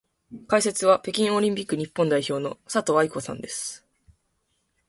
[0.47, 3.85] 解説は北京オリンピック日本代表の佐藤愛子さんです。